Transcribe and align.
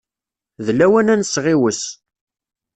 D 0.65 0.67
lawan 0.77 1.11
ad 1.13 1.17
nesɣiwes. 1.19 1.81